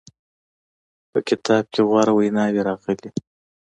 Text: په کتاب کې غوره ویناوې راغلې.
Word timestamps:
په 1.11 1.19
کتاب 1.27 1.63
کې 1.73 1.81
غوره 1.87 2.13
ویناوې 2.17 2.61
راغلې. 2.67 3.09